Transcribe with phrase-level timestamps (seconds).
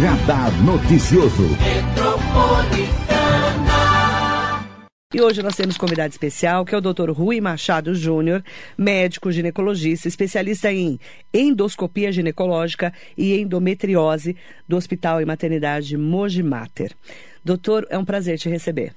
[0.00, 1.42] Radar Noticioso.
[5.14, 7.10] E hoje nós temos convidado especial, que é o Dr.
[7.10, 8.42] Rui Machado Júnior,
[8.76, 10.98] médico ginecologista, especialista em
[11.32, 14.34] endoscopia ginecológica e endometriose
[14.66, 16.92] do Hospital e Maternidade Mogi Mater.
[17.44, 18.94] Doutor, é um prazer te receber.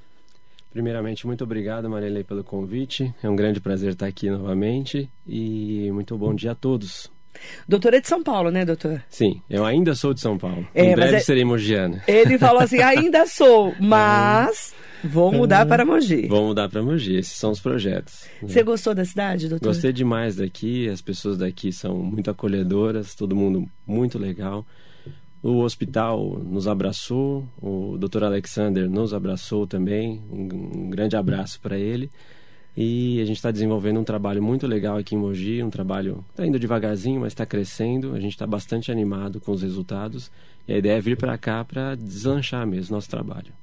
[0.71, 3.13] Primeiramente, muito obrigado, Marilei, pelo convite.
[3.21, 7.13] É um grande prazer estar aqui novamente e muito bom dia a todos.
[7.67, 9.01] Doutor é de São Paulo, né, doutor?
[9.09, 10.67] Sim, eu ainda sou de São Paulo.
[10.73, 11.19] É, em breve é...
[11.19, 12.03] serei mogiana.
[12.07, 16.27] Ele falou assim, ainda sou, mas vou mudar para Mogi.
[16.27, 18.25] Vou mudar para Mogi, esses são os projetos.
[18.41, 19.67] Você gostou da cidade, doutor?
[19.67, 24.65] Gostei demais daqui, as pessoas daqui são muito acolhedoras, todo mundo muito legal.
[25.41, 28.23] O hospital nos abraçou, o Dr.
[28.23, 32.09] Alexander nos abraçou também, um grande abraço para ele.
[32.77, 36.45] E a gente está desenvolvendo um trabalho muito legal aqui em Mogi, um trabalho está
[36.45, 38.13] indo devagarzinho, mas está crescendo.
[38.13, 40.29] A gente está bastante animado com os resultados.
[40.67, 43.53] E a ideia é vir para cá para deslanchar mesmo nosso trabalho.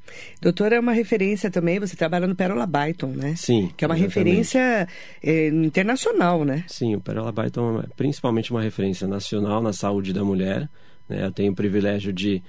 [0.40, 3.34] Doutor, é uma referência também, você trabalha no Pérola Byton, né?
[3.36, 3.70] Sim.
[3.76, 4.14] Que é uma exatamente.
[4.14, 4.88] referência
[5.22, 6.64] é, internacional, né?
[6.68, 10.70] Sim, o Pérola Byton é principalmente uma referência nacional na saúde da mulher.
[11.08, 11.24] Né?
[11.24, 12.40] Eu tenho o privilégio de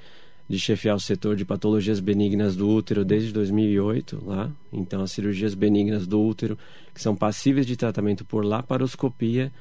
[0.47, 4.51] de chefiar o setor de patologias benignas do útero desde 2008 lá.
[4.71, 6.57] Então, as cirurgias benignas do útero,
[6.93, 9.51] que são passíveis de tratamento por laparoscopia,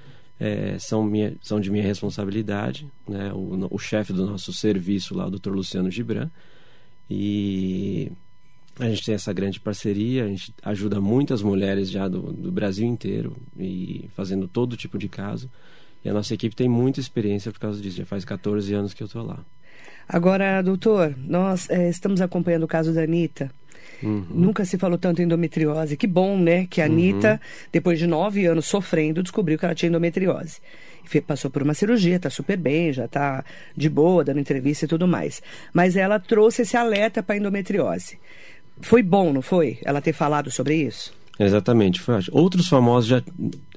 [0.41, 2.87] é, são, minha, são de minha responsabilidade.
[3.09, 3.33] Né?
[3.33, 5.51] O, o chefe do nosso serviço lá, o Dr.
[5.51, 6.29] Luciano Gibran.
[7.09, 8.11] E
[8.79, 12.87] a gente tem essa grande parceria, a gente ajuda muitas mulheres já do, do Brasil
[12.87, 15.49] inteiro e fazendo todo tipo de caso.
[16.05, 17.99] E a nossa equipe tem muita experiência por causa disso.
[17.99, 19.45] Já faz 14 anos que eu estou lá.
[20.13, 23.51] Agora, doutor, nós é, estamos acompanhando o caso da Anitta.
[24.03, 24.27] Uhum.
[24.29, 25.97] Nunca se falou tanto em endometriose.
[25.97, 26.67] Que bom, né?
[26.69, 26.93] Que a uhum.
[26.93, 27.41] Anitta,
[27.73, 30.61] depois de nove anos sofrendo, descobriu que ela tinha endometriose.
[31.27, 33.43] Passou por uma cirurgia, está super bem, já está
[33.75, 35.43] de boa, dando entrevista e tudo mais.
[35.73, 38.19] Mas ela trouxe esse alerta para a endometriose.
[38.83, 39.79] Foi bom, não foi?
[39.83, 41.13] Ela ter falado sobre isso?
[41.39, 42.01] Exatamente.
[42.01, 43.23] Foi Outros famosos já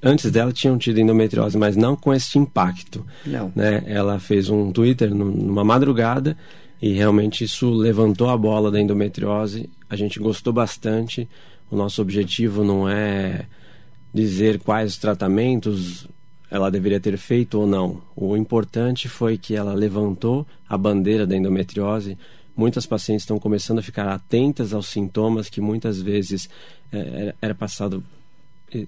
[0.04, 3.06] antes dela tinham tido endometriose, mas não com esse impacto.
[3.26, 3.52] Não.
[3.56, 3.84] Né?
[3.86, 6.38] Ela fez um Twitter numa madrugada
[6.82, 9.70] e realmente isso levantou a bola da endometriose.
[9.90, 11.28] A gente gostou bastante.
[11.72, 13.46] O nosso objetivo não é
[14.14, 16.08] dizer quais tratamentos
[16.50, 18.02] ela deveria ter feito ou não.
[18.16, 22.18] O importante foi que ela levantou a bandeira da endometriose
[22.56, 26.50] muitas pacientes estão começando a ficar atentas aos sintomas que muitas vezes
[26.92, 28.04] é, era passado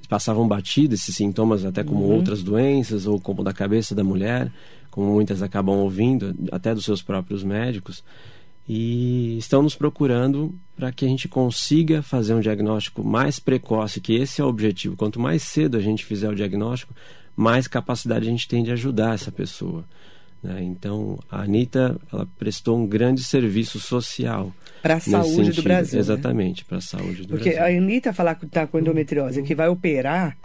[0.10, 2.16] passavam batido esses sintomas até como uhum.
[2.16, 4.52] outras doenças ou como da cabeça da mulher,
[4.92, 8.04] como muitas acabam ouvindo até dos seus próprios médicos
[8.68, 14.14] e estão nos procurando para que a gente consiga fazer um diagnóstico mais precoce, que
[14.14, 14.98] esse é o objetivo.
[14.98, 16.94] Quanto mais cedo a gente fizer o diagnóstico,
[17.36, 19.86] mais capacidade a gente tem de ajudar essa pessoa.
[20.42, 20.64] Né?
[20.64, 24.54] Então, a Anitta ela prestou um grande serviço social.
[24.82, 25.56] Para a saúde sentido.
[25.56, 25.96] do Brasil.
[25.96, 26.00] Né?
[26.00, 26.66] Exatamente, né?
[26.68, 27.62] para a saúde do Porque Brasil.
[27.62, 30.38] Porque a Anitta falar que está com endometriose, que vai operar,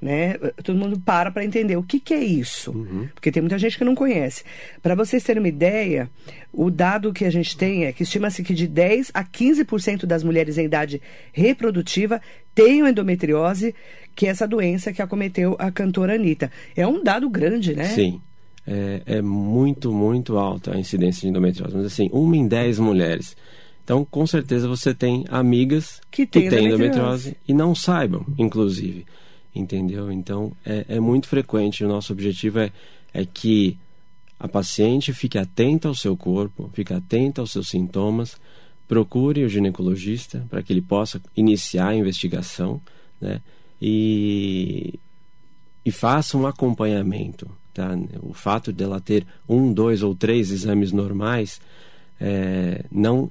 [0.00, 0.34] né?
[0.64, 2.72] Todo mundo para para entender o que, que é isso.
[2.72, 3.08] Uhum.
[3.14, 4.42] Porque tem muita gente que não conhece.
[4.82, 6.10] Para vocês terem uma ideia,
[6.52, 10.24] o dado que a gente tem é que estima-se que de 10 a 15% das
[10.24, 11.00] mulheres em idade
[11.32, 12.20] reprodutiva
[12.52, 13.74] tenham endometriose,
[14.16, 16.50] que é essa doença que acometeu a cantora Anitta.
[16.76, 17.84] É um dado grande, né?
[17.84, 18.20] Sim
[18.66, 21.74] é, é, muito, muito alta a incidência de endometriose.
[21.74, 23.36] Mas assim, uma em dez mulheres.
[23.84, 26.74] Então, com certeza você tem amigas que têm endometriose.
[26.74, 29.04] endometriose e não saibam, inclusive.
[29.54, 30.10] Entendeu?
[30.10, 31.84] Então, é, é muito frequente.
[31.84, 32.72] O nosso objetivo é,
[33.12, 33.76] é que
[34.38, 38.36] a paciente fique atenta ao seu corpo, fique atenta aos seus sintomas,
[38.88, 42.80] procure o ginecologista para que ele possa iniciar a investigação,
[43.20, 43.40] né?
[43.80, 44.98] E,
[45.84, 47.50] e faça um acompanhamento.
[47.72, 47.96] Tá?
[48.22, 51.60] O fato dela ter um, dois ou três exames normais
[52.20, 53.30] é, não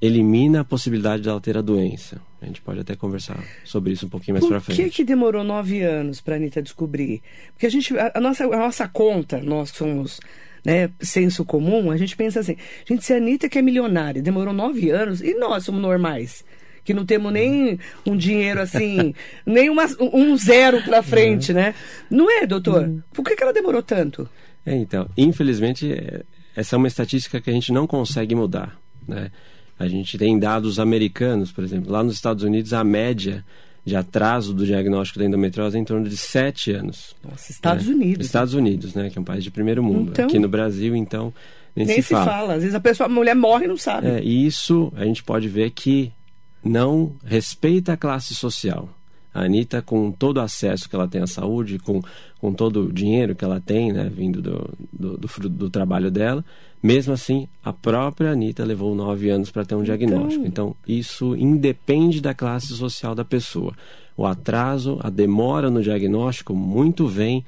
[0.00, 2.20] elimina a possibilidade dela ter a doença.
[2.40, 4.76] A gente pode até conversar sobre isso um pouquinho mais para frente.
[4.78, 7.22] Por que, que demorou nove anos para a Anitta descobrir?
[7.52, 10.20] Porque a gente, a, a, nossa, a nossa conta, nós somos
[10.64, 14.54] né, senso comum, a gente pensa assim, gente, se a Anitta que é milionária demorou
[14.54, 16.44] nove anos, e nós somos normais?
[16.84, 21.74] Que não temos nem um dinheiro assim, nem uma, um zero para frente, né?
[22.10, 22.82] Não é, doutor?
[22.82, 23.02] Uhum.
[23.12, 24.28] Por que, que ela demorou tanto?
[24.64, 26.22] É, então, infelizmente, é,
[26.54, 29.30] essa é uma estatística que a gente não consegue mudar, né?
[29.78, 33.42] A gente tem dados americanos, por exemplo, lá nos Estados Unidos a média
[33.82, 37.16] de atraso do diagnóstico da endometriose é em torno de sete anos.
[37.24, 37.94] Nossa, Estados né?
[37.94, 38.26] Unidos.
[38.26, 39.08] Estados Unidos, né?
[39.08, 40.10] Que é um país de primeiro mundo.
[40.12, 40.26] Então...
[40.26, 41.32] Aqui no Brasil, então,
[41.74, 42.24] nem, nem se, se fala.
[42.26, 42.54] fala.
[42.54, 44.06] Às vezes a pessoa, a mulher morre e não sabe.
[44.06, 46.12] É, e isso a gente pode ver que
[46.64, 48.88] não respeita a classe social.
[49.32, 52.02] A Anitta, com todo o acesso que ela tem à saúde, com,
[52.40, 56.44] com todo o dinheiro que ela tem, né, vindo do, do, do, do trabalho dela,
[56.82, 60.46] mesmo assim, a própria Anitta levou nove anos para ter um diagnóstico.
[60.46, 63.74] Então, isso independe da classe social da pessoa.
[64.16, 67.44] O atraso, a demora no diagnóstico, muito vem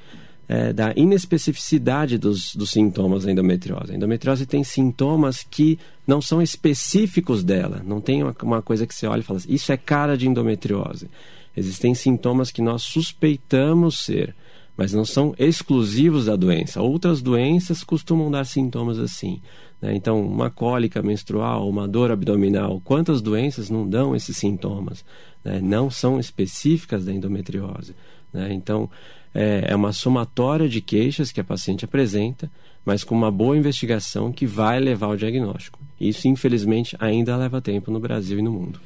[0.48, 3.92] é, da inespecificidade dos, dos sintomas da endometriose.
[3.92, 7.82] A endometriose tem sintomas que não são específicos dela.
[7.84, 10.28] Não tem uma, uma coisa que você olha e fala assim, isso é cara de
[10.28, 11.08] endometriose.
[11.56, 14.34] Existem sintomas que nós suspeitamos ser
[14.76, 16.80] mas não são exclusivos da doença.
[16.80, 19.40] Outras doenças costumam dar sintomas assim.
[19.80, 19.94] Né?
[19.94, 25.04] Então, uma cólica menstrual, uma dor abdominal, quantas doenças não dão esses sintomas?
[25.44, 25.60] Né?
[25.60, 27.94] Não são específicas da endometriose.
[28.32, 28.52] Né?
[28.52, 28.88] Então,
[29.34, 32.50] é, é uma somatória de queixas que a paciente apresenta,
[32.84, 35.78] mas com uma boa investigação que vai levar ao diagnóstico.
[36.00, 38.80] Isso, infelizmente, ainda leva tempo no Brasil e no mundo.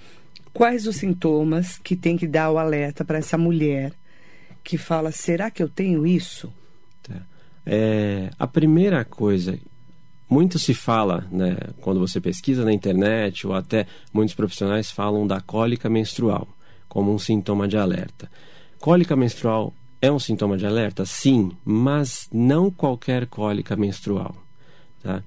[0.52, 3.92] Quais os sintomas que tem que dar o alerta para essa mulher
[4.62, 6.52] que fala: será que eu tenho isso?
[7.02, 7.22] Tá.
[7.64, 9.58] É, a primeira coisa,
[10.28, 15.40] muito se fala, né, quando você pesquisa na internet, ou até muitos profissionais falam da
[15.40, 16.48] cólica menstrual
[16.88, 18.30] como um sintoma de alerta.
[18.78, 21.04] Cólica menstrual é um sintoma de alerta?
[21.04, 24.34] Sim, mas não qualquer cólica menstrual.
[25.02, 25.22] Tá?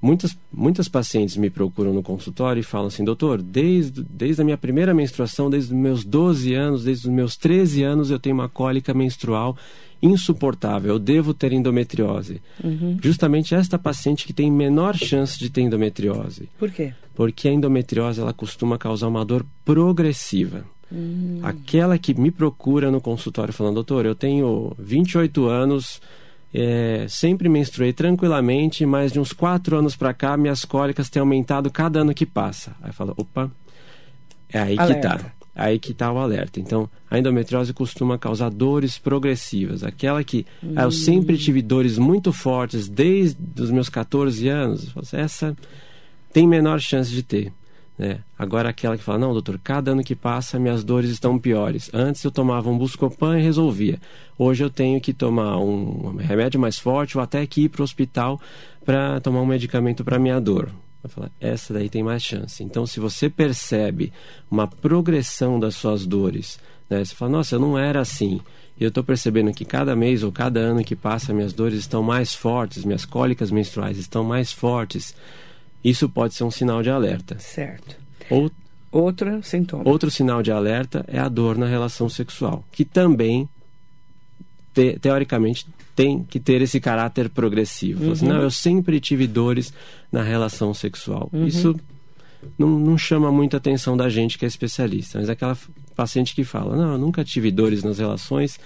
[0.00, 4.58] Muitas, muitas pacientes me procuram no consultório e falam assim, doutor, desde, desde a minha
[4.58, 8.48] primeira menstruação, desde os meus 12 anos, desde os meus 13 anos, eu tenho uma
[8.48, 9.56] cólica menstrual
[10.02, 12.42] insuportável, eu devo ter endometriose.
[12.62, 12.98] Uhum.
[13.02, 16.50] Justamente esta paciente que tem menor chance de ter endometriose.
[16.58, 16.92] Por quê?
[17.14, 20.66] Porque a endometriose ela costuma causar uma dor progressiva.
[20.90, 21.40] Uhum.
[21.42, 26.00] Aquela que me procura no consultório falando, doutor, eu tenho 28 anos,
[26.52, 31.70] é, sempre menstruei tranquilamente, mas de uns quatro anos para cá, minhas cólicas têm aumentado
[31.70, 32.76] cada ano que passa.
[32.80, 33.50] Aí fala, opa,
[34.52, 34.94] é aí alerta.
[34.94, 35.32] que tá.
[35.56, 36.58] Aí que tá o alerta.
[36.58, 39.84] Então, a endometriose costuma causar dores progressivas.
[39.84, 40.74] Aquela que hum.
[40.76, 44.92] eu sempre tive dores muito fortes desde os meus 14 anos.
[44.96, 45.56] Assim, essa
[46.32, 47.52] tem menor chance de ter.
[47.96, 48.18] Né?
[48.36, 51.90] Agora aquela que fala, não, doutor, cada ano que passa minhas dores estão piores.
[51.92, 54.00] Antes eu tomava um Buscopan e resolvia.
[54.36, 57.84] Hoje eu tenho que tomar um remédio mais forte ou até que ir para o
[57.84, 58.40] hospital
[58.84, 60.70] para tomar um medicamento para minha dor.
[61.02, 62.64] Vai falar, essa daí tem mais chance.
[62.64, 64.12] Então, se você percebe
[64.50, 66.58] uma progressão das suas dores,
[66.88, 67.04] né?
[67.04, 68.40] você fala, nossa, eu não era assim.
[68.80, 72.34] Eu estou percebendo que cada mês ou cada ano que passa minhas dores estão mais
[72.34, 75.14] fortes, minhas cólicas menstruais estão mais fortes
[75.84, 77.38] isso pode ser um sinal de alerta.
[77.38, 77.96] Certo.
[78.30, 78.50] Ou,
[78.94, 79.82] Outro sintoma.
[79.84, 83.48] Outro sinal de alerta é a dor na relação sexual, que também,
[84.72, 85.66] te, teoricamente,
[85.96, 88.04] tem que ter esse caráter progressivo.
[88.04, 88.12] Uhum.
[88.12, 89.74] Assim, não, eu sempre tive dores
[90.12, 91.28] na relação sexual.
[91.32, 91.44] Uhum.
[91.44, 91.74] Isso
[92.56, 95.58] não, não, chama muita atenção da gente que é especialista, mas é aquela
[95.96, 98.60] paciente que fala: Não, eu nunca tive dores nas relações,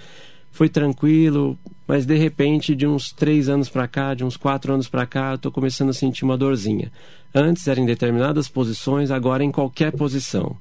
[0.51, 1.57] foi tranquilo,
[1.87, 5.31] mas de repente, de uns três anos para cá, de uns quatro anos para cá,
[5.31, 6.91] eu estou começando a sentir uma dorzinha.
[7.33, 10.55] Antes era em determinadas posições, agora em qualquer posição.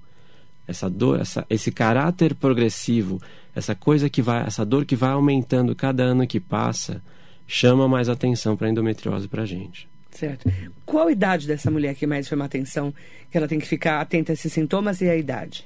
[0.67, 3.21] Essa dor, essa, esse caráter progressivo,
[3.55, 7.03] essa coisa que vai, essa dor que vai aumentando cada ano que passa,
[7.47, 9.89] chama mais atenção para a endometriose para a gente.
[10.11, 10.51] Certo.
[10.85, 12.93] Qual a idade dessa mulher que mais chama atenção?
[13.31, 15.65] Que ela tem que ficar atenta a esses sintomas e a idade?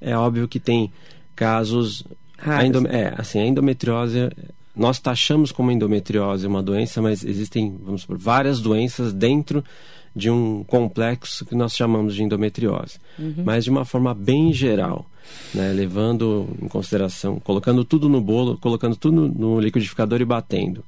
[0.00, 0.92] É óbvio que tem
[1.34, 2.04] casos
[2.44, 2.84] a endom...
[2.86, 4.30] É, assim, a endometriose,
[4.74, 9.64] nós taxamos como endometriose uma doença, mas existem, vamos supor, várias doenças dentro
[10.14, 12.98] de um complexo que nós chamamos de endometriose.
[13.18, 13.42] Uhum.
[13.44, 15.06] Mas de uma forma bem geral,
[15.54, 20.84] né, levando em consideração, colocando tudo no bolo, colocando tudo no liquidificador e batendo.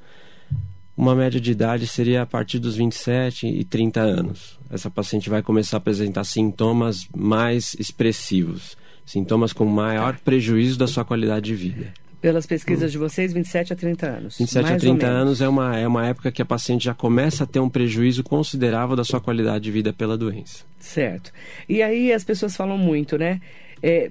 [0.96, 4.58] Uma média de idade seria a partir dos 27 e 30 anos.
[4.70, 11.04] Essa paciente vai começar a apresentar sintomas mais expressivos sintomas com maior prejuízo da sua
[11.04, 11.92] qualidade de vida.
[12.20, 12.92] Pelas pesquisas hum.
[12.92, 14.38] de vocês, 27 a 30 anos.
[14.38, 17.46] 27 a 30 anos é uma, é uma época que a paciente já começa a
[17.46, 20.64] ter um prejuízo considerável da sua qualidade de vida pela doença.
[20.78, 21.30] Certo.
[21.68, 23.42] E aí as pessoas falam muito, né?
[23.82, 24.10] É,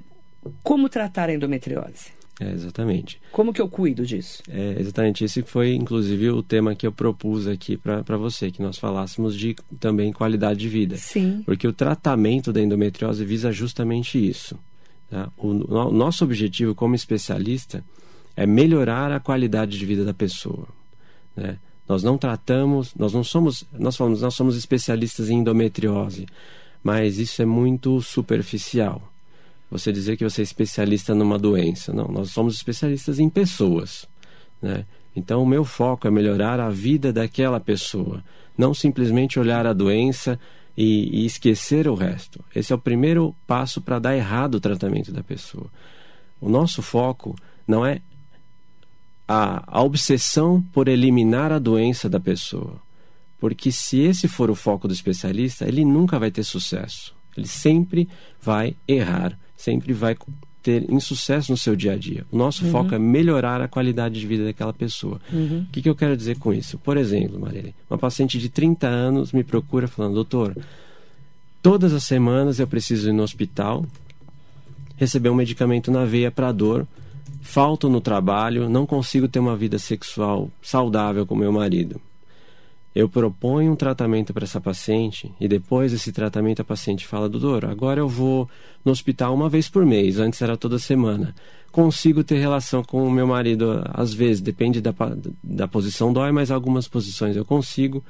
[0.62, 2.12] como tratar a endometriose?
[2.40, 3.22] É, exatamente.
[3.32, 4.42] Como que eu cuido disso?
[4.50, 5.24] É, exatamente.
[5.24, 9.56] Esse foi, inclusive, o tema que eu propus aqui para você, que nós falássemos de
[9.80, 10.98] também qualidade de vida.
[10.98, 11.44] Sim.
[11.46, 14.58] Porque o tratamento da endometriose visa justamente isso.
[15.38, 17.84] O, o nosso objetivo como especialista
[18.36, 20.68] é melhorar a qualidade de vida da pessoa.
[21.36, 21.58] Né?
[21.88, 26.26] Nós não tratamos, nós não somos, nós falamos, nós somos especialistas em endometriose,
[26.84, 29.02] mas isso é muito superficial.
[29.70, 34.08] Você dizer que você é especialista numa doença, não, nós somos especialistas em pessoas,
[34.62, 34.86] né?
[35.16, 38.24] Então o meu foco é melhorar a vida daquela pessoa,
[38.58, 40.40] não simplesmente olhar a doença
[40.76, 42.44] e, e esquecer o resto.
[42.56, 45.68] Esse é o primeiro passo para dar errado o tratamento da pessoa.
[46.42, 47.36] O nosso foco
[47.68, 48.02] não é
[49.28, 52.82] a, a obsessão por eliminar a doença da pessoa.
[53.40, 57.14] Porque se esse for o foco do especialista, ele nunca vai ter sucesso.
[57.36, 58.08] Ele sempre
[58.42, 60.16] vai errar, sempre vai
[60.64, 62.26] ter insucesso no seu dia a dia.
[62.32, 62.72] O nosso uhum.
[62.72, 65.20] foco é melhorar a qualidade de vida daquela pessoa.
[65.32, 65.66] Uhum.
[65.68, 66.78] O que, que eu quero dizer com isso?
[66.78, 70.58] Por exemplo, Marília, uma paciente de 30 anos me procura falando, doutor,
[71.62, 73.86] todas as semanas eu preciso ir no hospital
[74.96, 76.88] receber um medicamento na veia para dor,
[77.42, 82.00] falto no trabalho, não consigo ter uma vida sexual saudável com meu marido.
[82.96, 87.66] Eu proponho um tratamento para essa paciente e depois desse tratamento a paciente fala: Doutor,
[87.66, 88.48] agora eu vou
[88.86, 91.34] no hospital uma vez por mês, antes era toda semana.
[91.72, 94.94] Consigo ter relação com o meu marido, às vezes, depende da,
[95.44, 98.04] da posição, dói, mas algumas posições eu consigo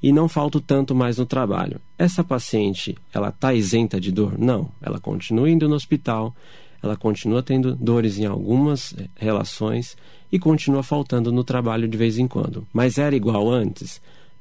[0.00, 1.80] e não falto tanto mais no trabalho.
[1.98, 4.38] Essa paciente, ela está isenta de dor?
[4.38, 6.32] Não, ela continua indo no hospital,
[6.80, 9.96] ela continua tendo dores em algumas eh, relações
[10.30, 12.66] e continua faltando no trabalho de vez em quando.
[12.72, 14.00] Mas era igual antes?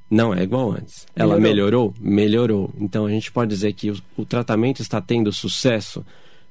[0.09, 1.05] Não é igual antes.
[1.15, 1.93] Ela melhorou?
[1.99, 2.73] Melhorou.
[2.79, 6.05] Então a gente pode dizer que o, o tratamento está tendo sucesso?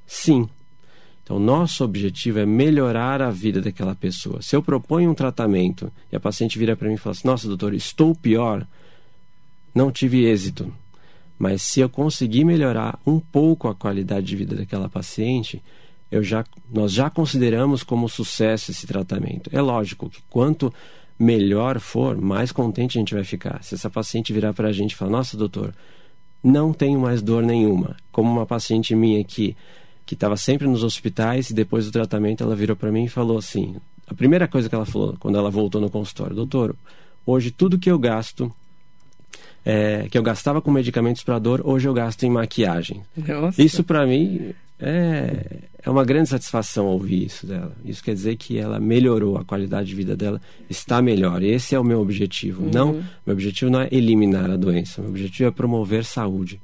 [0.06, 0.48] Sim.
[1.26, 4.40] Então, nosso objetivo é melhorar a vida daquela pessoa.
[4.40, 7.48] Se eu proponho um tratamento e a paciente vira para mim e fala assim: Nossa,
[7.48, 8.64] doutor, estou pior,
[9.74, 10.72] não tive êxito.
[11.36, 15.60] Mas se eu conseguir melhorar um pouco a qualidade de vida daquela paciente,
[16.12, 19.50] eu já, nós já consideramos como sucesso esse tratamento.
[19.52, 20.72] É lógico que quanto
[21.18, 23.62] melhor for, mais contente a gente vai ficar.
[23.62, 25.74] Se essa paciente virar para a gente e falar: Nossa, doutor,
[26.42, 27.96] não tenho mais dor nenhuma.
[28.12, 29.56] Como uma paciente minha aqui,
[30.04, 33.38] que estava sempre nos hospitais e depois do tratamento ela virou para mim e falou
[33.38, 36.76] assim: A primeira coisa que ela falou quando ela voltou no consultório: Doutor,
[37.24, 38.52] hoje tudo que eu gasto
[39.64, 43.02] é, que eu gastava com medicamentos para dor, hoje eu gasto em maquiagem.
[43.16, 43.60] Nossa.
[43.60, 47.72] Isso para mim é, é uma grande satisfação ouvir isso dela.
[47.84, 51.42] Isso quer dizer que ela melhorou, a qualidade de vida dela está melhor.
[51.42, 52.64] Esse é o meu objetivo.
[52.64, 52.70] Uhum.
[52.72, 52.92] Não,
[53.24, 56.60] meu objetivo não é eliminar a doença, meu objetivo é promover saúde.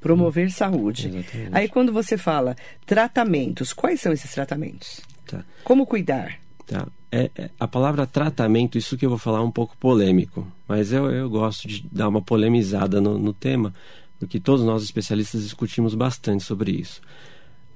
[0.00, 1.08] Promover saúde.
[1.08, 1.50] Exatamente.
[1.52, 5.00] Aí quando você fala tratamentos, quais são esses tratamentos?
[5.26, 5.44] Tá.
[5.64, 6.38] Como cuidar?
[6.66, 6.86] Tá.
[7.10, 10.92] É, é, a palavra tratamento, isso que eu vou falar é um pouco polêmico, mas
[10.92, 13.72] eu, eu gosto de dar uma polemizada no, no tema,
[14.18, 17.00] porque todos nós especialistas discutimos bastante sobre isso.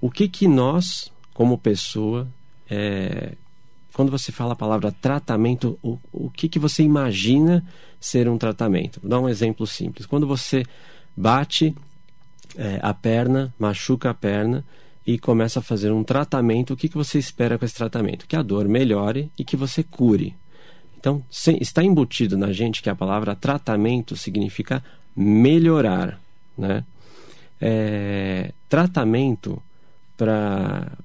[0.00, 2.26] O que que nós, como pessoa,
[2.68, 3.34] é,
[3.92, 7.64] quando você fala a palavra tratamento, o, o que que você imagina
[8.00, 9.00] ser um tratamento?
[9.00, 10.06] Vou dar um exemplo simples.
[10.06, 10.64] Quando você
[11.16, 11.74] bate
[12.56, 14.64] é, a perna, machuca a perna,
[15.06, 18.26] e começa a fazer um tratamento, o que, que você espera com esse tratamento?
[18.26, 20.36] Que a dor melhore e que você cure.
[20.98, 24.84] Então, se, está embutido na gente que a palavra tratamento significa
[25.16, 26.20] melhorar.
[26.56, 26.84] Né?
[27.60, 29.62] É, tratamento
[30.24, 30.98] para.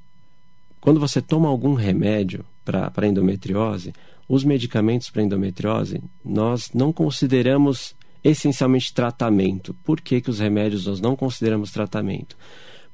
[0.80, 3.94] Quando você toma algum remédio para endometriose,
[4.28, 9.74] os medicamentos para endometriose nós não consideramos essencialmente tratamento.
[9.84, 12.36] Por que, que os remédios nós não consideramos tratamento?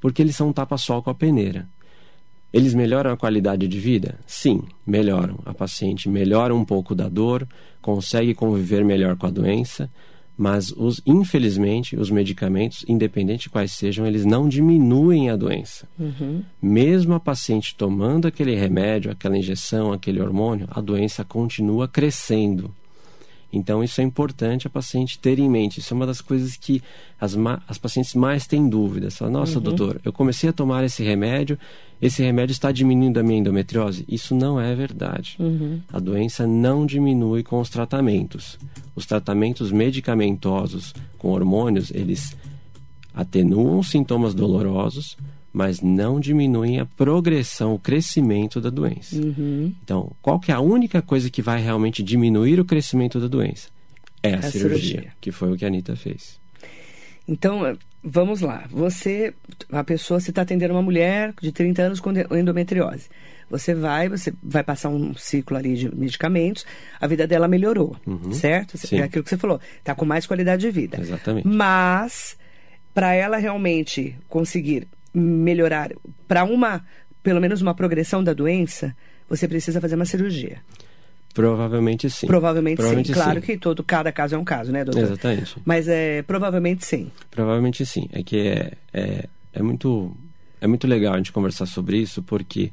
[0.02, 1.68] porque eles são um tapa-sol com a peneira.
[2.52, 4.18] Eles melhoram a qualidade de vida?
[4.26, 5.38] Sim, melhoram.
[5.46, 7.46] A paciente melhora um pouco da dor,
[7.80, 9.88] consegue conviver melhor com a doença,
[10.36, 15.88] mas os, infelizmente os medicamentos, independente de quais sejam, eles não diminuem a doença.
[15.98, 16.42] Uhum.
[16.60, 22.74] Mesmo a paciente tomando aquele remédio, aquela injeção, aquele hormônio, a doença continua crescendo.
[23.52, 25.78] Então, isso é importante a paciente ter em mente.
[25.78, 26.82] Isso é uma das coisas que
[27.20, 27.36] as,
[27.68, 29.18] as pacientes mais têm dúvidas.
[29.18, 29.64] Fala, Nossa, uhum.
[29.64, 31.58] doutor, eu comecei a tomar esse remédio,
[32.00, 34.04] esse remédio está diminuindo a minha endometriose.
[34.08, 35.36] Isso não é verdade.
[35.38, 35.80] Uhum.
[35.92, 38.58] A doença não diminui com os tratamentos.
[38.96, 42.36] Os tratamentos medicamentosos com hormônios, eles
[43.14, 45.16] atenuam os sintomas dolorosos,
[45.52, 49.16] mas não diminuem a progressão, o crescimento da doença.
[49.16, 49.74] Uhum.
[49.84, 53.68] Então, qual que é a única coisa que vai realmente diminuir o crescimento da doença?
[54.22, 56.40] É a, a cirurgia, cirurgia, que foi o que a Anitta fez.
[57.28, 58.64] Então, vamos lá.
[58.70, 59.34] Você,
[59.70, 63.08] a pessoa, se está atendendo uma mulher de 30 anos com endometriose.
[63.50, 66.64] Você vai, você vai passar um ciclo ali de medicamentos,
[66.98, 68.32] a vida dela melhorou, uhum.
[68.32, 68.78] certo?
[68.78, 69.00] Sim.
[69.00, 70.98] É aquilo que você falou, está com mais qualidade de vida.
[70.98, 71.46] Exatamente.
[71.46, 72.38] Mas,
[72.94, 75.90] para ela realmente conseguir melhorar
[76.26, 76.84] para uma,
[77.22, 78.94] pelo menos uma progressão da doença,
[79.28, 80.60] você precisa fazer uma cirurgia.
[81.34, 82.26] Provavelmente sim.
[82.26, 83.14] Provavelmente, provavelmente sim.
[83.14, 83.20] sim.
[83.20, 85.02] Claro que todo, cada caso é um caso, né, doutor?
[85.02, 85.56] Exatamente.
[85.64, 87.10] Mas é, provavelmente sim.
[87.30, 88.08] Provavelmente sim.
[88.12, 90.14] É que é, é, é, muito,
[90.60, 92.70] é muito legal a gente conversar sobre isso, porque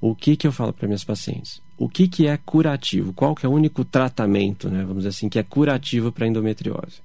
[0.00, 1.62] o que, que eu falo para minhas pacientes?
[1.78, 3.14] O que, que é curativo?
[3.14, 7.00] Qual que é o único tratamento, né, vamos dizer assim, que é curativo para endometriose?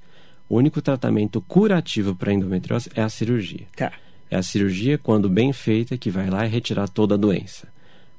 [0.50, 3.66] O único tratamento curativo para endometriose é a cirurgia.
[3.76, 3.94] Tá.
[4.30, 7.68] É a cirurgia, quando bem feita, que vai lá e retirar toda a doença.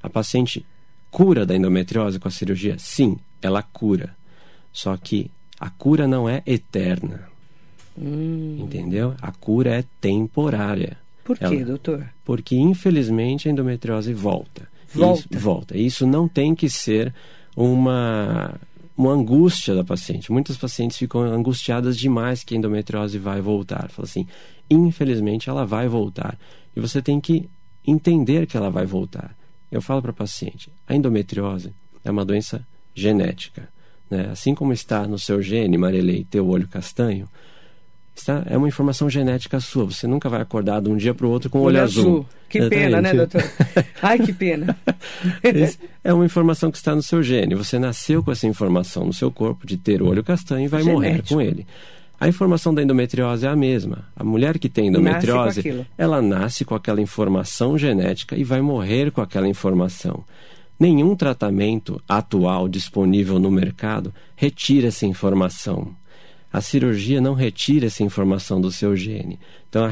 [0.01, 0.65] A paciente
[1.11, 2.75] cura da endometriose com a cirurgia?
[2.77, 4.15] Sim, ela cura.
[4.71, 7.27] Só que a cura não é eterna.
[7.97, 8.57] Hum.
[8.59, 9.15] Entendeu?
[9.21, 10.97] A cura é temporária.
[11.23, 11.65] Por quê, ela...
[11.65, 12.07] doutor?
[12.23, 14.69] Porque, infelizmente, a endometriose volta.
[14.93, 15.19] Volta.
[15.19, 15.77] Isso, volta.
[15.77, 17.13] Isso não tem que ser
[17.55, 18.53] uma,
[18.95, 20.31] uma angústia da paciente.
[20.31, 23.89] Muitas pacientes ficam angustiadas demais que a endometriose vai voltar.
[23.89, 24.27] Fala assim,
[24.69, 26.37] infelizmente ela vai voltar.
[26.75, 27.49] E você tem que
[27.85, 29.35] entender que ela vai voltar.
[29.71, 33.67] Eu falo para a paciente, a endometriose é uma doença genética.
[34.09, 34.29] Né?
[34.31, 37.27] Assim como está no seu gene, Marilei, ter o olho castanho,
[38.15, 39.85] está, é uma informação genética sua.
[39.85, 42.03] Você nunca vai acordar de um dia para o outro com o olho, olho azul.
[42.03, 42.25] azul.
[42.49, 42.85] Que Exatamente.
[42.85, 43.43] pena, né, doutor?
[44.01, 44.77] Ai, que pena.
[46.03, 47.55] é uma informação que está no seu gene.
[47.55, 50.81] Você nasceu com essa informação no seu corpo de ter o olho castanho e vai
[50.81, 51.01] Genético.
[51.01, 51.67] morrer com ele.
[52.19, 54.05] A informação da endometriose é a mesma.
[54.15, 59.11] A mulher que tem endometriose, nasce ela nasce com aquela informação genética e vai morrer
[59.11, 60.23] com aquela informação.
[60.79, 65.95] Nenhum tratamento atual disponível no mercado retira essa informação.
[66.51, 69.39] A cirurgia não retira essa informação do seu gene.
[69.69, 69.89] Então a,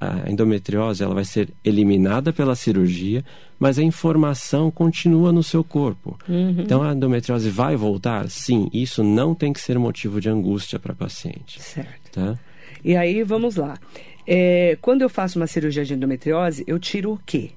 [0.00, 3.24] a, endometriose ela vai ser eliminada pela cirurgia,
[3.58, 6.18] mas a informação continua no seu corpo.
[6.28, 6.56] Uhum.
[6.58, 8.28] Então a endometriose vai voltar?
[8.28, 11.60] Sim, isso não tem que ser motivo de angústia para a paciente.
[11.62, 12.12] Certo.
[12.12, 12.38] Tá?
[12.84, 13.78] E aí vamos lá.
[14.26, 17.52] É, quando eu faço uma cirurgia de endometriose, eu tiro o quê?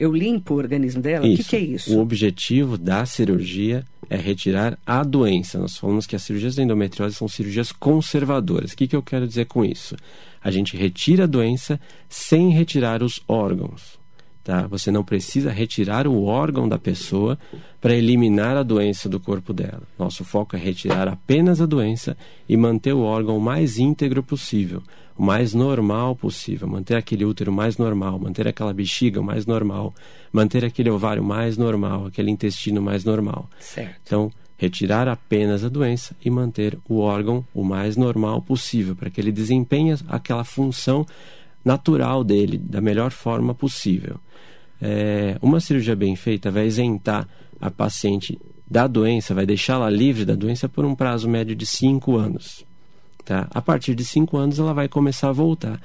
[0.00, 1.28] Eu limpo o organismo dela?
[1.28, 1.42] Isso.
[1.42, 1.94] O que, que, é isso?
[1.94, 5.58] O objetivo da cirurgia é retirar a doença.
[5.58, 8.72] Nós falamos que as cirurgias de endometriose são cirurgias conservadoras.
[8.72, 9.94] O que, que eu quero dizer com isso?
[10.42, 11.78] A gente retira a doença
[12.08, 14.00] sem retirar os órgãos.
[14.42, 14.66] Tá?
[14.68, 17.38] Você não precisa retirar o órgão da pessoa
[17.78, 19.82] para eliminar a doença do corpo dela.
[19.98, 22.16] Nosso foco é retirar apenas a doença
[22.48, 24.82] e manter o órgão o mais íntegro possível,
[25.16, 29.94] o mais normal possível, manter aquele útero mais normal, manter aquela bexiga mais normal,
[30.32, 33.48] manter aquele ovário mais normal, aquele intestino mais normal.
[33.58, 34.00] Certo.
[34.04, 39.20] Então, retirar apenas a doença e manter o órgão o mais normal possível, para que
[39.20, 41.06] ele desempenhe aquela função
[41.64, 44.16] natural dele da melhor forma possível.
[44.80, 47.28] É, uma cirurgia bem feita vai isentar
[47.60, 48.38] a paciente
[48.70, 52.64] da doença, vai deixá-la livre da doença por um prazo médio de 5 anos.
[53.24, 53.46] Tá?
[53.50, 55.80] A partir de 5 anos ela vai começar a voltar.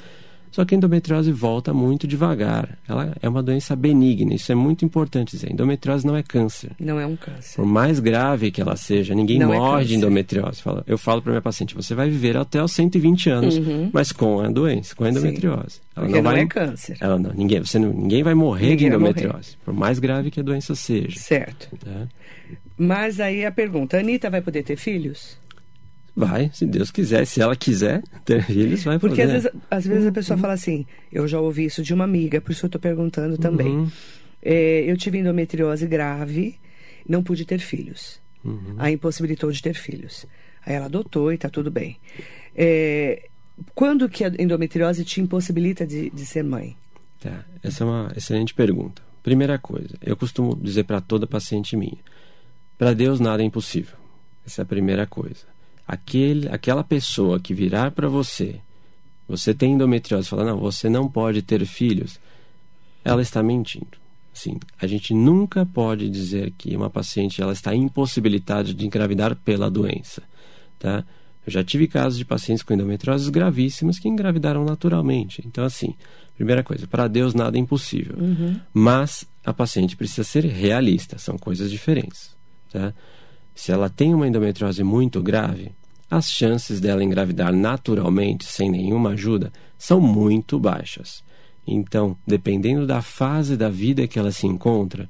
[0.56, 2.78] Só que a endometriose volta muito devagar.
[2.88, 5.52] Ela é uma doença benigna, isso é muito importante dizer.
[5.52, 6.72] Endometriose não é câncer.
[6.80, 7.58] Não é um câncer.
[7.58, 10.64] Por mais grave que ela seja, ninguém não é morre é de endometriose.
[10.88, 13.90] Eu falo para minha paciente, você vai viver até os 120 anos, uhum.
[13.92, 15.82] mas com a doença, com a endometriose.
[15.94, 16.98] Ela Porque não, vai, não é câncer.
[17.02, 20.40] Ela não, ninguém, você não, ninguém vai morrer ninguém de endometriose, por mais grave que
[20.40, 21.20] a doença seja.
[21.20, 21.68] Certo.
[21.84, 22.08] Tá?
[22.78, 25.38] Mas aí a pergunta, a Anitta vai poder ter filhos?
[26.16, 29.36] Vai, se Deus quiser, se ela quiser ter filhos, vai Porque poder.
[29.36, 32.40] às vezes, às vezes a pessoa fala assim, eu já ouvi isso de uma amiga,
[32.40, 33.68] por isso eu estou perguntando também.
[33.68, 33.92] Uhum.
[34.42, 36.58] É, eu tive endometriose grave,
[37.08, 38.22] não pude ter filhos.
[38.46, 38.76] Uhum.
[38.78, 40.26] Aí impossibilitou de ter filhos.
[40.66, 41.98] Aí ela adotou e está tudo bem.
[42.56, 43.28] É,
[43.74, 46.78] quando que a endometriose te impossibilita de, de ser mãe?
[47.20, 49.02] Tá, essa é uma excelente pergunta.
[49.22, 51.98] Primeira coisa, eu costumo dizer para toda paciente minha:
[52.78, 53.98] para Deus nada é impossível.
[54.46, 55.55] Essa é a primeira coisa
[55.88, 58.60] aquele, aquela pessoa que virar para você,
[59.28, 62.20] você tem endometriose, falar, não, você não pode ter filhos,
[63.04, 63.98] ela está mentindo.
[64.34, 69.72] Sim, a gente nunca pode dizer que uma paciente ela está impossibilitada de engravidar pela
[69.72, 70.22] doença,
[70.78, 71.06] tá?
[71.46, 75.44] Eu já tive casos de pacientes com endometrioses gravíssimas que engravidaram naturalmente.
[75.46, 75.94] Então, assim,
[76.36, 78.18] primeira coisa, para Deus nada é impossível.
[78.18, 78.60] Uhum.
[78.74, 82.36] Mas a paciente precisa ser realista, são coisas diferentes,
[82.72, 82.94] tá?
[83.56, 85.72] Se ela tem uma endometriose muito grave,
[86.12, 91.24] as chances dela engravidar naturalmente, sem nenhuma ajuda, são muito baixas.
[91.66, 95.10] Então, dependendo da fase da vida que ela se encontra,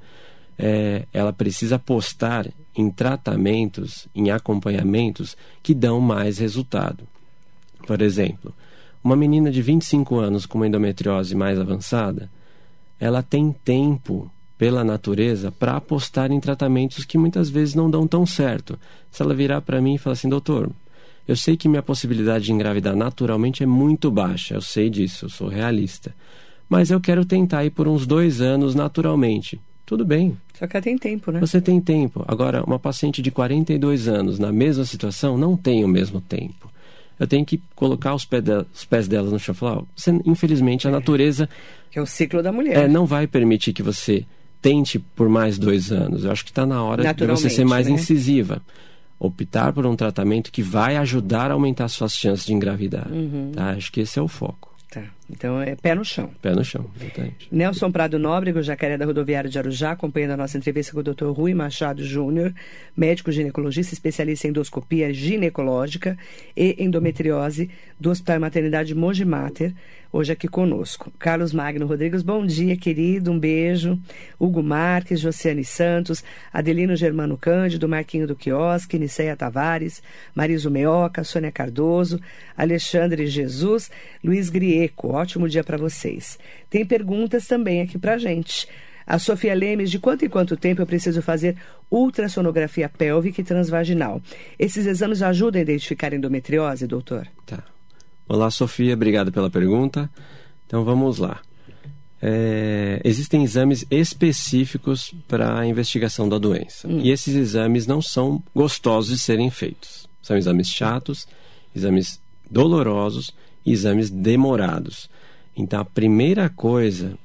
[0.58, 7.06] é, ela precisa apostar em tratamentos, em acompanhamentos que dão mais resultado.
[7.86, 8.54] Por exemplo,
[9.04, 12.30] uma menina de 25 anos com uma endometriose mais avançada,
[12.98, 18.24] ela tem tempo pela natureza para apostar em tratamentos que muitas vezes não dão tão
[18.24, 18.78] certo.
[19.10, 20.70] Se ela virar para mim e falar assim, doutor,
[21.26, 25.28] eu sei que minha possibilidade de engravidar naturalmente é muito baixa, eu sei disso, eu
[25.28, 26.14] sou realista.
[26.68, 29.60] Mas eu quero tentar ir por uns dois anos naturalmente.
[29.84, 30.36] Tudo bem.
[30.58, 31.38] Só que ela tem tempo, né?
[31.38, 32.24] Você tem tempo.
[32.26, 36.72] Agora, uma paciente de 42 anos na mesma situação não tem o mesmo tempo.
[37.18, 40.10] Eu tenho que colocar os, pés, dela, os pés delas no chão e falar: você,
[40.24, 40.92] infelizmente, a é.
[40.92, 41.48] natureza.
[41.88, 42.76] Que é o ciclo da mulher.
[42.76, 44.26] É, não vai permitir que você
[44.66, 46.24] tente por mais dois anos.
[46.24, 47.92] Eu acho que está na hora de você ser mais né?
[47.92, 48.60] incisiva.
[49.16, 53.06] Optar por um tratamento que vai ajudar a aumentar suas chances de engravidar.
[53.08, 53.52] Uhum.
[53.54, 53.70] Tá?
[53.70, 54.74] Acho que esse é o foco.
[54.90, 55.04] Tá.
[55.28, 56.30] Então é pé no chão.
[56.40, 57.48] Pé no chão, exatamente.
[57.50, 61.26] Nelson Prado Nóbrego, Jacaré da Rodoviária de Arujá, acompanhando a nossa entrevista com o Dr.
[61.26, 62.54] Rui Machado Júnior,
[62.96, 66.16] médico ginecologista, especialista em endoscopia ginecológica
[66.56, 69.74] e endometriose do Hospital Maternidade Mogi Mater,
[70.12, 71.12] hoje aqui conosco.
[71.18, 73.98] Carlos Magno Rodrigues, bom dia, querido, um beijo.
[74.38, 80.02] Hugo Marques, Josiane Santos, Adelino Germano Cândido, Marquinho do Quiosque, Niceia Tavares,
[80.34, 82.20] Mariso Meoca, Sônia Cardoso,
[82.56, 83.90] Alexandre Jesus,
[84.22, 86.38] Luiz Grieco, ótimo dia para vocês.
[86.68, 88.68] Tem perguntas também aqui para gente.
[89.06, 91.56] A Sofia Lemes, de quanto em quanto tempo eu preciso fazer
[91.90, 94.20] ultrassonografia pélvica e transvaginal?
[94.58, 97.26] Esses exames ajudam a identificar endometriose, doutor?
[97.46, 97.62] Tá.
[98.28, 100.10] Olá, Sofia, obrigado pela pergunta.
[100.66, 101.40] Então vamos lá.
[102.20, 106.88] É, existem exames específicos para a investigação da doença.
[106.88, 107.00] Hum.
[107.00, 110.08] E esses exames não são gostosos de serem feitos.
[110.20, 111.28] São exames chatos,
[111.74, 113.32] exames dolorosos
[113.66, 115.10] exames demorados.
[115.56, 117.16] Então, a primeira coisa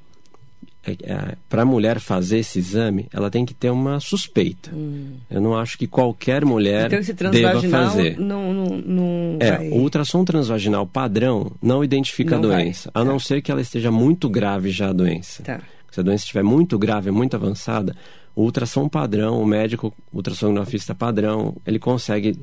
[0.84, 4.70] é, é, para a mulher fazer esse exame, ela tem que ter uma suspeita.
[4.74, 5.14] Hum.
[5.30, 8.18] Eu não acho que qualquer mulher então, esse deva fazer.
[8.18, 9.68] Não, não, não é, vai...
[9.68, 13.02] o ultrassom transvaginal padrão não identifica não a doença, vai.
[13.02, 13.24] a não tá.
[13.24, 15.42] ser que ela esteja muito grave já a doença.
[15.44, 15.60] Tá.
[15.90, 17.94] Se a doença estiver muito grave, muito avançada,
[18.34, 22.36] o ultrassom padrão, o médico o ultrassonografista padrão, ele consegue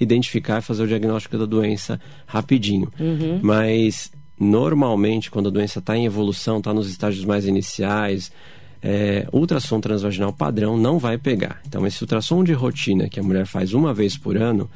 [0.00, 2.90] identificar e fazer o diagnóstico da doença rapidinho.
[2.98, 3.38] Uhum.
[3.42, 8.32] Mas normalmente, quando a doença está em evolução, está nos estágios mais iniciais,
[8.82, 11.60] é, ultrassom transvaginal padrão não vai pegar.
[11.66, 14.70] Então, esse ultrassom de rotina que a mulher faz uma vez por ano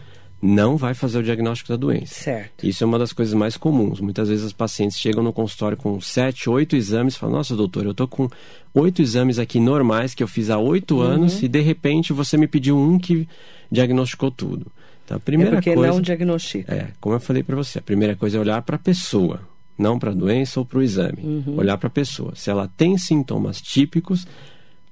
[0.45, 2.15] não vai fazer o diagnóstico da doença.
[2.15, 2.67] Certo.
[2.67, 3.99] Isso é uma das coisas mais comuns.
[3.99, 7.87] Muitas vezes as pacientes chegam no consultório com sete, oito exames e falam: Nossa, doutor,
[7.87, 8.29] eu estou com
[8.75, 11.01] oito exames aqui normais que eu fiz há oito uhum.
[11.01, 13.27] anos e de repente você me pediu um que
[13.73, 14.67] diagnosticou tudo.
[15.07, 16.75] Então, a primeira é porque coisa, não diagnostica.
[16.75, 19.41] É, como eu falei para você, a primeira coisa é olhar para a pessoa
[19.77, 21.19] não para a doença ou para o exame.
[21.21, 21.57] Uhum.
[21.57, 22.33] Olhar para a pessoa.
[22.37, 24.25] Se ela tem sintomas típicos,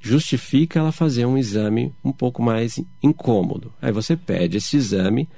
[0.03, 3.73] justifica ela fazer um exame um pouco mais incômodo.
[3.81, 5.29] Aí você pede esse exame.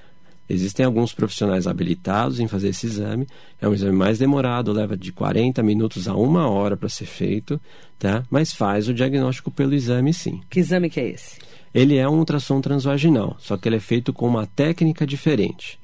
[0.49, 3.29] Existem alguns profissionais habilitados em fazer esse exame.
[3.61, 7.61] É um exame mais demorado, leva de 40 minutos a uma hora para ser feito,
[7.99, 8.25] tá?
[8.31, 10.41] Mas faz o diagnóstico pelo exame, sim.
[10.49, 11.39] Que exame que é esse?
[11.75, 15.79] Ele é um ultrassom transvaginal, só que ele é feito com uma técnica diferente,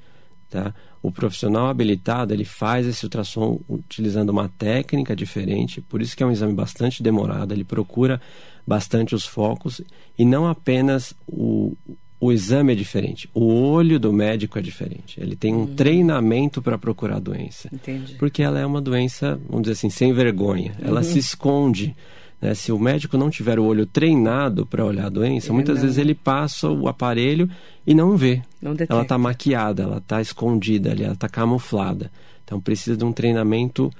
[0.49, 0.73] tá?
[1.03, 6.27] o profissional habilitado ele faz esse ultrassom utilizando uma técnica diferente, por isso que é
[6.27, 8.21] um exame bastante demorado, ele procura
[8.67, 9.81] bastante os focos
[10.19, 11.77] e não apenas o,
[12.21, 15.21] o exame é diferente, o olho do médico é diferente.
[15.21, 15.75] Ele tem um uhum.
[15.75, 17.69] treinamento para procurar a doença.
[17.73, 18.15] Entendi.
[18.15, 20.75] Porque ela é uma doença, vamos dizer assim, sem vergonha.
[20.81, 21.05] Ela uhum.
[21.05, 21.95] se esconde
[22.41, 22.55] né?
[22.55, 25.83] Se o médico não tiver o olho treinado para olhar a doença, ele muitas não...
[25.83, 27.49] vezes ele passa o aparelho
[27.87, 28.43] e não vê.
[28.63, 32.11] Não ela está maquiada, ela está escondida ali, ela está camuflada.
[32.45, 33.91] Então precisa de um treinamento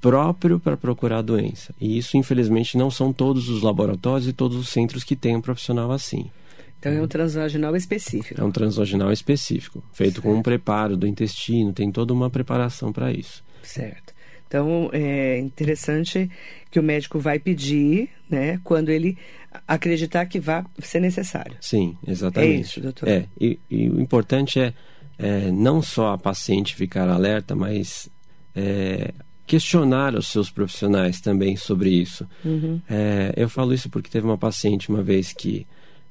[0.00, 1.74] próprio para procurar a doença.
[1.80, 5.40] E isso, infelizmente, não são todos os laboratórios e todos os centros que têm um
[5.40, 6.30] profissional assim.
[6.78, 8.40] Então é um transvaginal específico.
[8.40, 10.22] É um transvaginal específico, feito certo.
[10.22, 13.44] com um preparo do intestino, tem toda uma preparação para isso.
[13.62, 14.14] Certo.
[14.48, 16.28] Então, é interessante
[16.70, 19.16] que o médico vai pedir, né, quando ele
[19.68, 21.56] acreditar que vai ser necessário.
[21.60, 22.52] Sim, exatamente.
[22.52, 23.08] É isso, doutor.
[23.08, 24.72] É, e, e o importante é,
[25.18, 28.08] é, não só a paciente ficar alerta, mas
[28.56, 29.12] é,
[29.50, 32.24] questionar os seus profissionais também sobre isso.
[32.44, 32.80] Uhum.
[32.88, 35.66] É, eu falo isso porque teve uma paciente uma vez que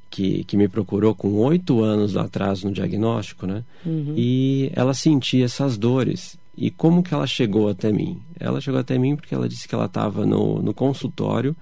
[0.09, 3.63] que, que me procurou com oito anos atrás no diagnóstico, né?
[3.85, 4.15] Uhum.
[4.17, 6.35] E ela sentia essas dores.
[6.57, 8.19] E como que ela chegou até mim?
[8.39, 11.55] Ela chegou até mim porque ela disse que ela estava no, no consultório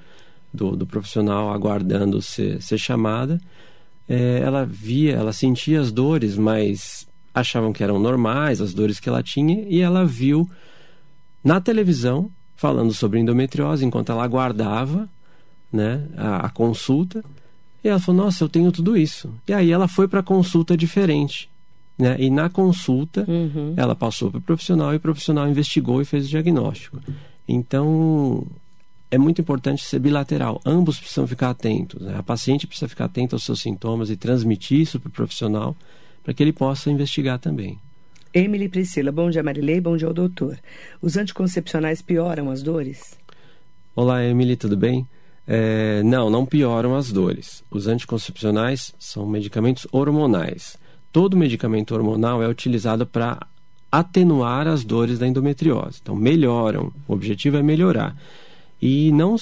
[0.52, 3.40] do, do profissional aguardando ser, ser chamada.
[4.08, 9.10] É, ela via, ela sentia as dores, mas achavam que eram normais, as dores que
[9.10, 10.50] ela tinha, e ela viu
[11.48, 15.08] na televisão falando sobre endometriose enquanto ela aguardava
[15.72, 17.24] né, a, a consulta.
[17.82, 19.34] E ela falou: Nossa, eu tenho tudo isso.
[19.48, 21.50] E aí ela foi para consulta diferente.
[21.98, 22.18] Né?
[22.20, 23.74] E na consulta, uhum.
[23.78, 27.00] ela passou para o profissional e o profissional investigou e fez o diagnóstico.
[27.48, 28.46] Então,
[29.10, 30.62] é muito importante ser bilateral.
[30.66, 32.02] Ambos precisam ficar atentos.
[32.02, 32.14] Né?
[32.18, 35.76] A paciente precisa ficar atenta aos seus sintomas e transmitir isso para o profissional
[36.24, 37.80] para que ele possa investigar também.
[38.38, 40.60] Emily Priscila, bom dia Marilei, bom dia ao doutor.
[41.02, 43.18] Os anticoncepcionais pioram as dores?
[43.96, 45.08] Olá Emily, tudo bem?
[45.48, 47.64] É, não, não pioram as dores.
[47.72, 50.78] Os anticoncepcionais são medicamentos hormonais
[51.18, 53.40] todo medicamento hormonal é utilizado para
[53.92, 56.00] atenuar as dores da endometriose.
[56.00, 56.94] Então, melhoram.
[57.08, 58.16] O objetivo é melhorar.
[58.80, 59.36] E não,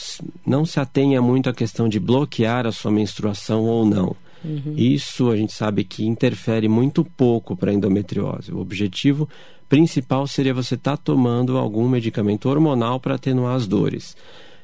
[0.46, 4.16] não se atenha muito à questão de bloquear a sua menstruação ou não.
[4.46, 4.74] Uhum.
[4.78, 8.52] Isso a gente sabe que interfere muito pouco para a endometriose.
[8.54, 9.28] O objetivo
[9.68, 14.16] principal seria você estar tá tomando algum medicamento hormonal para atenuar as dores.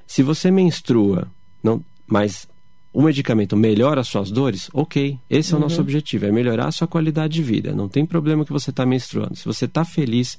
[0.05, 1.27] Se você menstrua,
[1.63, 2.47] não, mas
[2.93, 5.17] o medicamento melhora as suas dores, ok.
[5.29, 5.81] Esse é o nosso uhum.
[5.81, 7.73] objetivo, é melhorar a sua qualidade de vida.
[7.73, 9.35] Não tem problema que você está menstruando.
[9.35, 10.37] Se você está feliz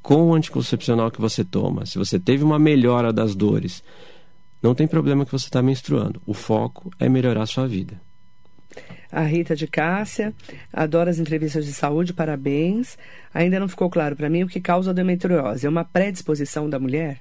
[0.00, 3.82] com o anticoncepcional que você toma, se você teve uma melhora das dores,
[4.62, 6.22] não tem problema que você está menstruando.
[6.24, 8.00] O foco é melhorar a sua vida.
[9.10, 10.34] A Rita de Cássia,
[10.72, 12.98] adora as entrevistas de saúde, parabéns.
[13.32, 15.66] Ainda não ficou claro para mim o que causa a endometriose.
[15.66, 17.20] É uma predisposição da mulher?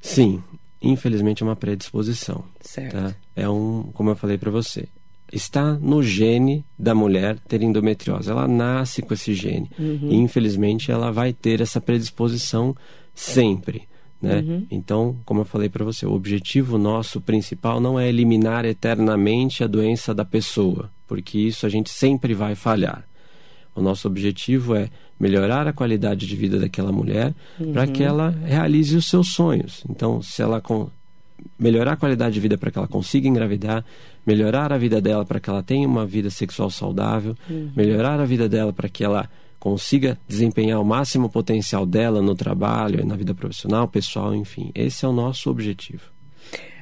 [0.00, 0.42] Sim,
[0.80, 2.44] infelizmente é uma predisposição.
[2.60, 2.92] Certo.
[2.92, 3.14] Tá?
[3.36, 4.88] É um, como eu falei para você,
[5.32, 8.30] está no gene da mulher ter endometriose.
[8.30, 9.70] Ela nasce com esse gene.
[9.78, 10.08] Uhum.
[10.10, 12.74] E infelizmente ela vai ter essa predisposição
[13.14, 13.88] sempre.
[14.20, 14.36] Né?
[14.40, 14.66] Uhum.
[14.70, 19.66] Então, como eu falei para você, o objetivo nosso principal não é eliminar eternamente a
[19.66, 23.06] doença da pessoa, porque isso a gente sempre vai falhar.
[23.74, 27.72] O nosso objetivo é melhorar a qualidade de vida daquela mulher uhum.
[27.72, 29.84] para que ela realize os seus sonhos.
[29.88, 30.88] Então, se ela com...
[31.56, 33.84] melhorar a qualidade de vida para que ela consiga engravidar,
[34.26, 37.70] melhorar a vida dela para que ela tenha uma vida sexual saudável, uhum.
[37.76, 43.04] melhorar a vida dela para que ela consiga desempenhar o máximo potencial dela no trabalho,
[43.04, 44.70] na vida profissional, pessoal, enfim.
[44.74, 46.02] Esse é o nosso objetivo.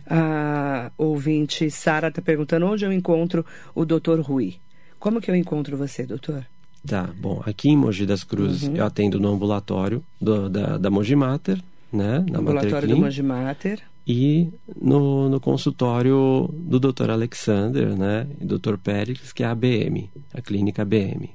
[0.08, 4.20] A ouvinte Sara está perguntando onde eu encontro o Dr.
[4.20, 4.56] Rui.
[4.98, 6.46] Como que eu encontro você, doutor?
[6.86, 8.76] Tá, bom, aqui em Mogi das Cruzes uhum.
[8.76, 11.60] eu atendo no ambulatório do, da, da Mogi Mater,
[11.92, 12.24] né?
[12.30, 13.82] Na ambulatório do Mogi Mater.
[14.06, 14.48] E
[14.80, 17.10] no, no consultório do Dr.
[17.10, 18.28] Alexander, né?
[18.40, 18.76] E Dr.
[18.76, 21.30] Pérez, que é a ABM, a clínica ABM.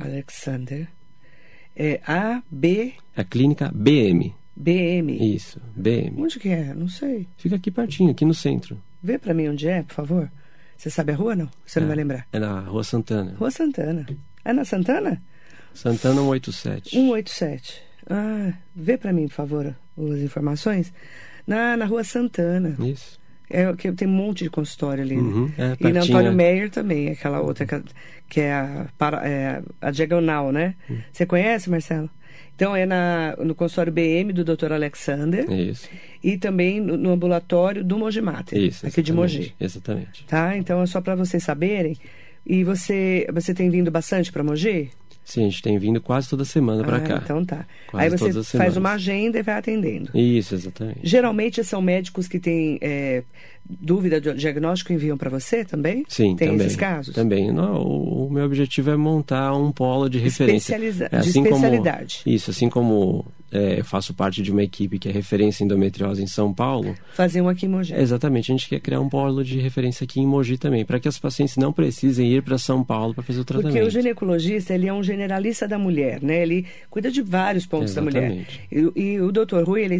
[0.00, 0.88] Alexander.
[1.74, 2.94] É A, B...
[3.16, 4.34] A clínica BM.
[4.54, 5.34] BM.
[5.34, 6.14] Isso, BM.
[6.22, 6.74] Onde que é?
[6.74, 7.26] Não sei.
[7.36, 8.80] Fica aqui pertinho, aqui no centro.
[9.02, 10.30] Vê para mim onde é, por favor.
[10.76, 11.48] Você sabe a rua, não?
[11.64, 12.26] Você é, não vai lembrar?
[12.32, 13.34] É na Rua Santana.
[13.38, 14.06] Rua Santana.
[14.44, 15.22] É na Santana?
[15.72, 16.90] Santana 187.
[16.90, 17.82] 187.
[18.10, 20.92] Ah, vê para mim, por favor, as informações.
[21.46, 22.76] Na, na Rua Santana.
[22.80, 23.18] Isso.
[23.50, 25.16] É, que tem um monte de consultório ali.
[25.16, 25.22] Né?
[25.22, 27.82] Uhum, é, e na Antônio Meyer também, aquela outra que,
[28.28, 30.74] que é, a, para, é a diagonal, né?
[30.88, 30.98] Uhum.
[31.12, 32.08] Você conhece, Marcelo?
[32.54, 34.72] Então é na, no consultório BM do Dr.
[34.72, 35.50] Alexander.
[35.50, 35.88] Isso.
[36.22, 39.54] E também no, no ambulatório do Mogi Mater, Isso, aqui de Mogi.
[39.60, 40.24] Exatamente.
[40.26, 40.56] Tá?
[40.56, 41.96] Então é só para vocês saberem.
[42.44, 44.90] E você, você tem vindo bastante para Mogi?
[45.24, 47.20] Sim, a gente tem vindo quase toda semana para ah, cá.
[47.24, 47.64] Então tá.
[47.88, 50.10] Quase Aí você faz uma agenda e vai atendendo.
[50.16, 51.00] Isso, exatamente.
[51.02, 53.22] Geralmente são médicos que têm é,
[53.68, 56.04] dúvida de diagnóstico enviam para você também?
[56.08, 56.66] Sim, tem também.
[56.66, 57.14] esses casos?
[57.14, 57.52] Também.
[57.52, 60.74] Não, o, o, meu objetivo é montar um polo de referência.
[60.74, 62.20] Especializa é, assim de especialidade.
[62.24, 65.66] Como, isso, assim como é, eu faço parte de uma equipe que é referência em
[65.66, 66.94] endometriose em São Paulo.
[67.12, 67.94] Fazer um aqui em Mogi.
[67.94, 71.06] Exatamente, a gente quer criar um polo de referência aqui em Mogi também, para que
[71.06, 73.74] as pacientes não precisem ir para São Paulo para fazer o tratamento.
[73.74, 76.42] Porque o ginecologista, ele é um generalista da mulher, né?
[76.42, 78.14] Ele cuida de vários pontos exatamente.
[78.14, 78.92] da mulher.
[78.96, 79.98] E, e o doutor Rui, ele é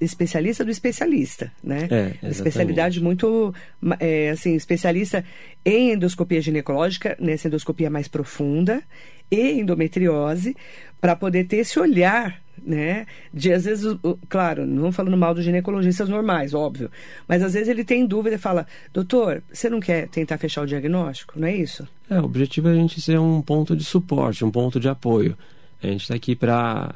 [0.00, 1.86] especialista do especialista, né?
[1.90, 2.30] É, exatamente.
[2.30, 3.54] Especialidade muito,
[4.00, 5.24] é, assim, especialista
[5.64, 8.82] em endoscopia ginecológica, nessa endoscopia mais profunda,
[9.30, 10.56] e endometriose,
[11.00, 13.06] para poder ter esse olhar né?
[13.32, 13.96] De às vezes,
[14.28, 16.90] claro, não falando mal dos ginecologistas normais, óbvio,
[17.28, 20.66] mas às vezes ele tem dúvida e fala: "Doutor, você não quer tentar fechar o
[20.66, 21.86] diagnóstico?", não é isso?
[22.08, 25.36] É, o objetivo é a gente ser um ponto de suporte, um ponto de apoio.
[25.82, 26.94] A gente está aqui para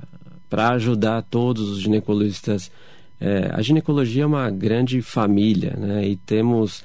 [0.49, 2.73] para ajudar todos os ginecologistas.
[3.21, 6.09] É, a ginecologia é uma grande família, né?
[6.09, 6.83] E temos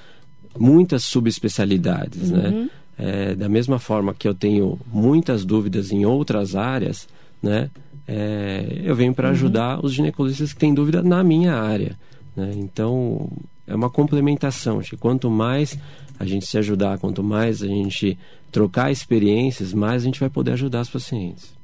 [0.57, 2.49] muitas subespecialidades, né?
[2.49, 2.63] uhum.
[2.63, 2.69] né?
[2.97, 7.09] É, da mesma forma que eu tenho muitas dúvidas em outras áreas,
[7.43, 7.69] né?
[8.07, 9.33] é, eu venho para uhum.
[9.33, 11.97] ajudar os ginecologistas que têm dúvida na minha área.
[12.35, 12.51] Né?
[12.55, 13.29] Então,
[13.65, 14.79] é uma complementação.
[14.79, 15.77] Acho que quanto mais
[16.19, 18.17] a gente se ajudar, quanto mais a gente
[18.51, 21.54] trocar experiências, mais a gente vai poder ajudar os pacientes.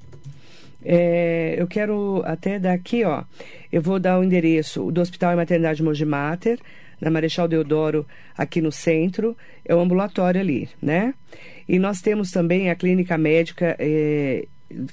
[0.83, 3.23] É, eu quero até dar aqui, ó,
[3.71, 8.05] eu vou dar o endereço do Hospital e Maternidade Mogi na Marechal Deodoro,
[8.37, 11.13] aqui no centro, é o ambulatório ali, né?
[11.67, 14.45] E nós temos também a clínica médica é,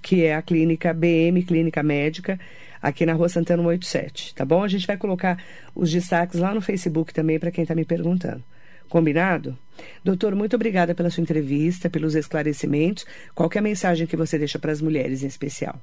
[0.03, 2.39] que é a clínica BM, Clínica Médica,
[2.81, 4.63] aqui na Rua Santana 187, tá bom?
[4.63, 5.43] A gente vai colocar
[5.75, 8.43] os destaques lá no Facebook também para quem está me perguntando.
[8.89, 9.59] Combinado?
[10.05, 13.05] Doutor, muito obrigada pela sua entrevista, pelos esclarecimentos.
[13.35, 15.81] Qual é a mensagem que você deixa para as mulheres em especial?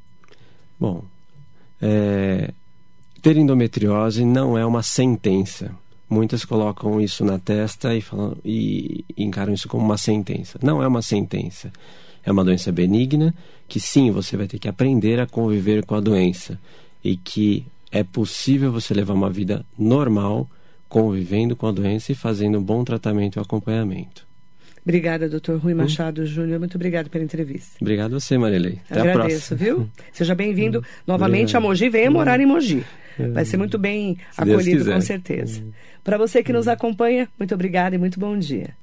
[0.80, 1.04] Bom,
[1.82, 2.52] é,
[3.22, 5.72] ter endometriose não é uma sentença.
[6.10, 10.60] Muitas colocam isso na testa e, falam, e encaram isso como uma sentença.
[10.62, 11.72] Não é uma sentença.
[12.24, 13.34] É uma doença benigna
[13.68, 16.60] que sim, você vai ter que aprender a conviver com a doença
[17.04, 20.50] e que é possível você levar uma vida normal
[20.88, 24.26] convivendo com a doença e fazendo um bom tratamento e acompanhamento.
[24.84, 26.26] Obrigada, doutor Rui Machado hum.
[26.26, 26.60] Júnior.
[26.60, 27.78] Muito obrigado pela entrevista.
[27.82, 28.80] Obrigado a você, Marilei.
[28.88, 29.78] Até Agradeço, a próxima.
[29.78, 29.90] viu?
[30.14, 31.90] Seja bem-vindo novamente a Mogi.
[31.90, 32.86] Venha morar em Mogi.
[33.34, 35.64] Vai ser muito bem Se acolhido, com certeza.
[36.04, 38.76] Para você que nos acompanha, muito obrigada e muito bom dia.